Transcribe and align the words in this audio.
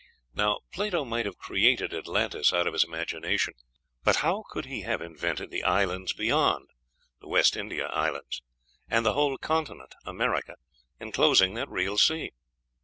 Now, 0.33 0.61
Plato 0.73 1.05
might 1.05 1.27
have 1.27 1.37
created 1.37 1.93
Atlantis 1.93 2.51
out 2.51 2.65
of 2.65 2.73
his 2.73 2.83
imagination; 2.83 3.53
but 4.03 4.15
how 4.15 4.45
could 4.49 4.65
he 4.65 4.81
have 4.81 4.99
invented 4.99 5.51
the 5.51 5.61
islands 5.63 6.11
beyond 6.13 6.69
(the 7.19 7.27
West 7.27 7.55
India 7.55 7.85
Islands), 7.85 8.41
and 8.89 9.05
the 9.05 9.13
whole 9.13 9.37
continent 9.37 9.93
(America) 10.03 10.55
enclosing 10.99 11.53
that 11.53 11.69
real 11.69 11.99
sea? 11.99 12.31